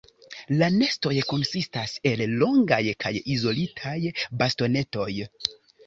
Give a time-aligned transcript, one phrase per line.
[0.61, 3.97] La nestoj konsistas el longaj kaj izolitaj
[4.45, 5.11] bastonetoj.